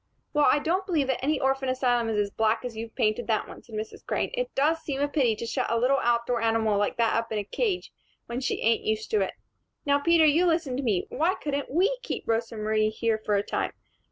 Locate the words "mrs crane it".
3.75-4.49